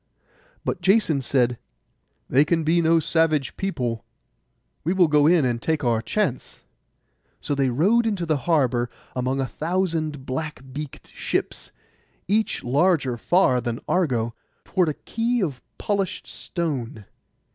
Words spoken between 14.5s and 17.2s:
toward a quay of polished stone.